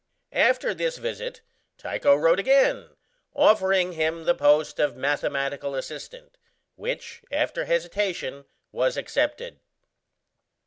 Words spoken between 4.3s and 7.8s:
post of mathematical assistant, which after